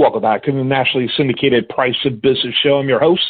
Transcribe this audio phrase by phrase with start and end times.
[0.00, 2.78] Welcome back to the nationally syndicated Price of Business Show.
[2.78, 3.20] I'm your host,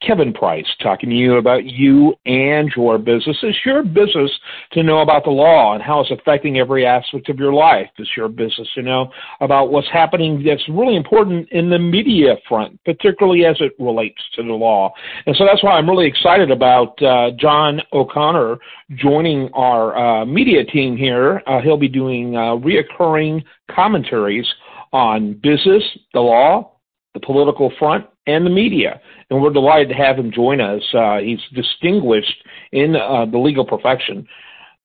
[0.00, 3.36] Kevin Price, talking to you about you and your business.
[3.42, 4.30] It's your business
[4.74, 7.88] to know about the law and how it's affecting every aspect of your life.
[7.98, 12.78] It's your business to know about what's happening that's really important in the media front,
[12.84, 14.92] particularly as it relates to the law.
[15.26, 18.58] And so that's why I'm really excited about uh, John O'Connor
[18.94, 21.42] joining our uh, media team here.
[21.48, 24.46] Uh, he'll be doing uh, reoccurring commentaries
[24.94, 25.82] on business,
[26.14, 26.72] the law,
[27.12, 29.00] the political front, and the media.
[29.28, 30.82] And we're delighted to have him join us.
[30.94, 34.26] Uh, he's distinguished in uh, the legal profession.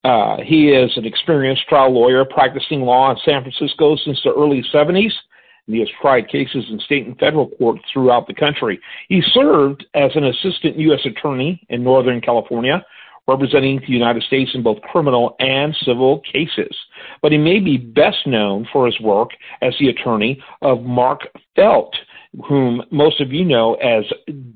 [0.04, 4.64] Uh, he is an experienced trial lawyer practicing law in San Francisco since the early
[4.74, 5.12] 70s.
[5.68, 8.80] And he has tried cases in state and federal courts throughout the country.
[9.08, 11.02] He served as an assistant U.S.
[11.06, 12.84] attorney in Northern California
[13.30, 16.76] representing the United States in both criminal and civil cases.
[17.22, 19.30] But he may be best known for his work
[19.62, 21.22] as the attorney of Mark
[21.56, 21.96] Felt,
[22.48, 24.04] whom most of you know as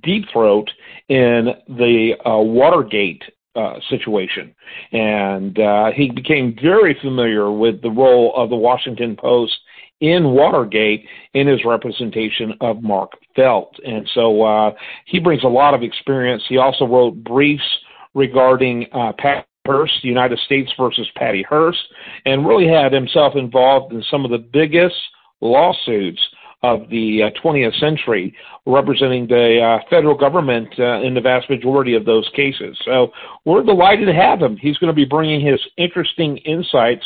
[0.02, 0.70] Deep Throat
[1.10, 3.24] in the uh, Watergate
[3.56, 4.56] uh, situation.
[4.92, 9.54] And uh, he became very familiar with the role of the Washington Post
[10.02, 13.76] in Watergate in his representation of Mark Felt.
[13.86, 14.72] And so uh,
[15.06, 16.44] he brings a lot of experience.
[16.50, 17.64] He also wrote briefs
[18.14, 21.80] regarding uh, Pat Hearst, United States versus Patty Hearst,
[22.26, 24.96] and really had himself involved in some of the biggest
[25.42, 26.22] lawsuits
[26.64, 31.94] of the uh, 20th century, representing the uh, federal government uh, in the vast majority
[31.94, 32.78] of those cases.
[32.86, 33.12] So
[33.44, 34.56] we're delighted to have him.
[34.56, 37.04] He's going to be bringing his interesting insights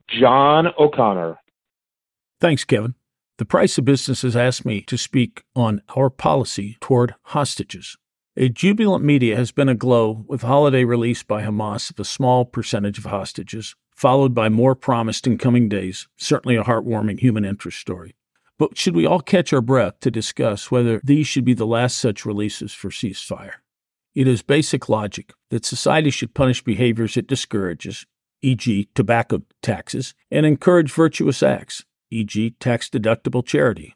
[0.10, 1.38] John O'Connor.
[2.40, 2.96] Thanks, Kevin.
[3.38, 7.98] The Price of Business has asked me to speak on our policy toward hostages.
[8.40, 13.00] A jubilant media has been aglow with holiday release by Hamas of a small percentage
[13.00, 18.16] of hostages, followed by more promised in coming days, certainly a heartwarming human interest story.
[18.60, 21.98] But should we all catch our breath to discuss whether these should be the last
[21.98, 23.54] such releases for ceasefire?
[24.14, 28.06] It is basic logic that society should punish behaviors it discourages,
[28.44, 33.96] e.g., tobacco taxes, and encourage virtuous acts, e.g., tax deductible charity.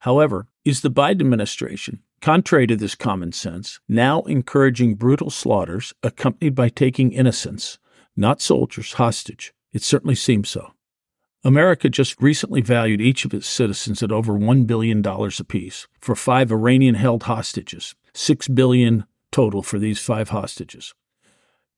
[0.00, 6.54] However, is the Biden administration Contrary to this common sense, now encouraging brutal slaughters accompanied
[6.54, 7.78] by taking innocents,
[8.16, 9.52] not soldiers, hostage.
[9.72, 10.72] It certainly seems so.
[11.44, 16.50] America just recently valued each of its citizens at over $1 billion apiece for five
[16.50, 20.94] Iranian held hostages, 6 billion total for these five hostages.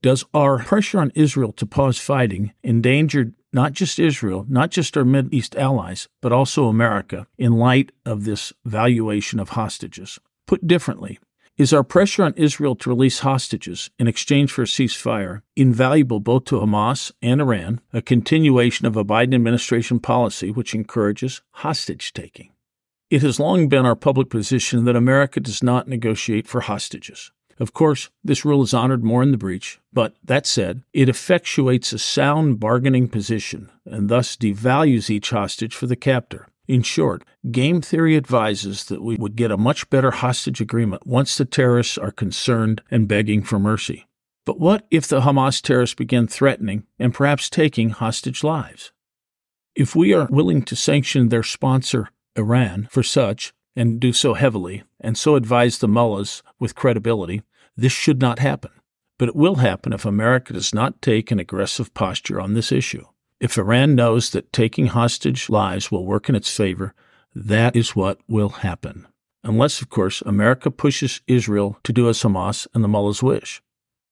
[0.01, 5.05] Does our pressure on Israel to pause fighting endanger not just Israel, not just our
[5.05, 10.19] Middle East allies, but also America in light of this valuation of hostages?
[10.47, 11.19] Put differently,
[11.61, 16.47] is our pressure on Israel to release hostages in exchange for a ceasefire invaluable both
[16.47, 22.53] to Hamas and Iran, a continuation of a Biden administration policy which encourages hostage taking?
[23.11, 27.31] It has long been our public position that America does not negotiate for hostages.
[27.61, 31.93] Of course, this rule is honored more in the breach, but that said, it effectuates
[31.93, 36.49] a sound bargaining position and thus devalues each hostage for the captor.
[36.67, 41.37] In short, game theory advises that we would get a much better hostage agreement once
[41.37, 44.07] the terrorists are concerned and begging for mercy.
[44.47, 48.93] But what if the Hamas terrorists begin threatening and perhaps taking hostage lives?
[49.75, 54.83] If we are willing to sanction their sponsor, Iran, for such, and do so heavily,
[55.01, 57.43] and so advise the mullahs with credibility,
[57.77, 58.71] this should not happen.
[59.19, 63.05] But it will happen if America does not take an aggressive posture on this issue.
[63.39, 66.95] If Iran knows that taking hostage lives will work in its favor,
[67.35, 69.07] that is what will happen.
[69.43, 73.63] Unless, of course, America pushes Israel to do as Hamas and the mullahs wish.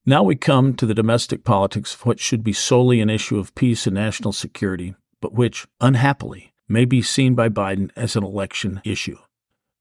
[0.05, 3.53] Now we come to the domestic politics of what should be solely an issue of
[3.53, 8.81] peace and national security, but which, unhappily, may be seen by Biden as an election
[8.83, 9.17] issue.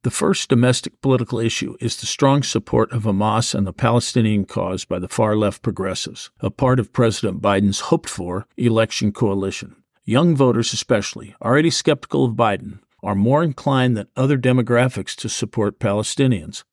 [0.09, 4.87] The first domestic political issue is the strong support of Hamas and the Palestinian cause
[4.87, 9.77] by the far left progressives, a part of President Biden's hoped for election coalition.
[10.07, 15.79] Young voters, especially, already skeptical of Biden, are more inclined than other demographics to support
[15.79, 16.65] Palestinians.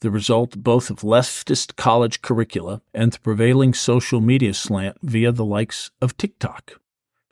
[0.00, 5.44] The result both of leftist college curricula and the prevailing social media slant via the
[5.44, 6.79] likes of TikTok.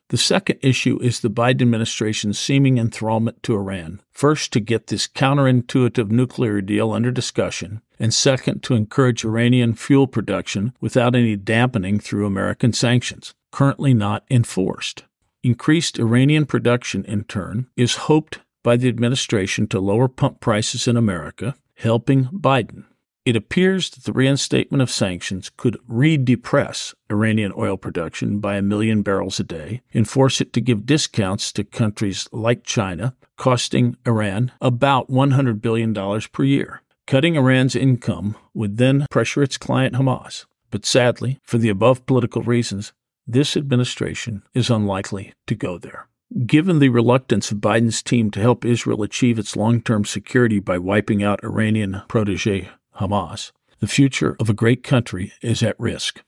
[0.08, 4.00] The second issue is the Biden administration's seeming enthrallment to Iran.
[4.10, 10.06] First, to get this counterintuitive nuclear deal under discussion, and second, to encourage Iranian fuel
[10.06, 15.04] production without any dampening through American sanctions, currently not enforced.
[15.42, 20.96] Increased Iranian production, in turn, is hoped by the administration to lower pump prices in
[20.96, 22.84] America, helping Biden.
[23.28, 29.02] It appears that the reinstatement of sanctions could re-depress Iranian oil production by a million
[29.02, 34.52] barrels a day and force it to give discounts to countries like China, costing Iran
[34.62, 35.92] about $100 billion
[36.32, 36.80] per year.
[37.06, 40.46] Cutting Iran's income would then pressure its client Hamas.
[40.70, 42.94] But sadly, for the above political reasons,
[43.26, 46.08] this administration is unlikely to go there.
[46.46, 50.78] Given the reluctance of Biden's team to help Israel achieve its long term security by
[50.78, 56.22] wiping out Iranian protege Hamas, the future of a great country is at risk.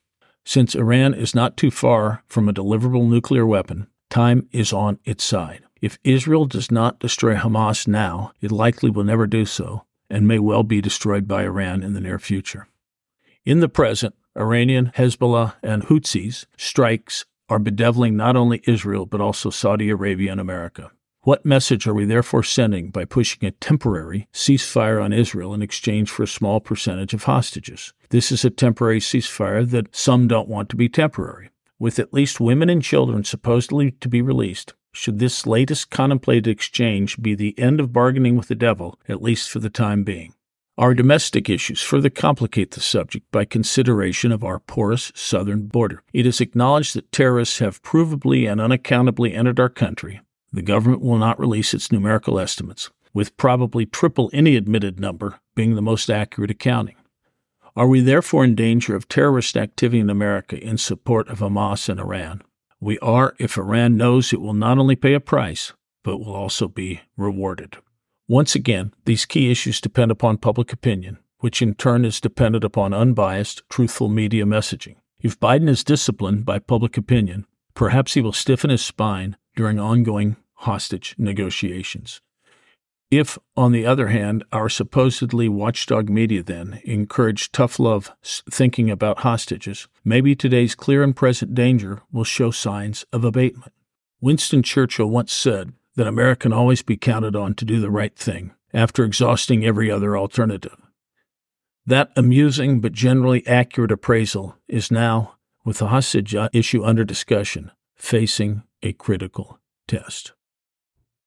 [0.45, 5.25] Since Iran is not too far from a deliverable nuclear weapon, time is on its
[5.25, 5.63] side.
[5.81, 10.39] If Israel does not destroy Hamas now, it likely will never do so and may
[10.39, 12.67] well be destroyed by Iran in the near future.
[13.45, 19.51] In the present, Iranian, Hezbollah, and Houthis strikes are bedeviling not only Israel but also
[19.51, 20.91] Saudi Arabia and America.
[21.23, 26.09] What message are we therefore sending by pushing a temporary ceasefire on Israel in exchange
[26.09, 27.93] for a small percentage of hostages?
[28.09, 31.51] This is a temporary ceasefire that some don't want to be temporary.
[31.79, 37.21] With at least women and children supposedly to be released, should this latest contemplated exchange
[37.21, 40.33] be the end of bargaining with the devil, at least for the time being?
[40.79, 46.03] Our domestic issues further complicate the subject by consideration of our porous southern border.
[46.15, 50.23] It is acknowledged that terrorists have provably and unaccountably entered our country,
[50.53, 55.75] the government will not release its numerical estimates, with probably triple any admitted number being
[55.75, 56.97] the most accurate accounting.
[57.77, 62.01] Are we therefore in danger of terrorist activity in America in support of Hamas and
[62.01, 62.43] Iran?
[62.81, 66.67] We are if Iran knows it will not only pay a price, but will also
[66.67, 67.77] be rewarded.
[68.27, 72.95] Once again, these key issues depend upon public opinion, which in turn is dependent upon
[72.95, 74.97] unbiased, truthful media messaging.
[75.21, 80.37] If Biden is disciplined by public opinion, perhaps he will stiffen his spine during ongoing
[80.55, 82.21] hostage negotiations.
[83.11, 89.21] If, on the other hand, our supposedly watchdog media then encourage tough love thinking about
[89.21, 93.73] hostages, maybe today's clear and present danger will show signs of abatement.
[94.21, 98.17] Winston Churchill once said that America can always be counted on to do the right
[98.17, 100.77] thing after exhausting every other alternative.
[101.85, 107.73] That amusing but generally accurate appraisal is now, with the hostage uh, issue under discussion,
[108.01, 110.33] facing a critical test.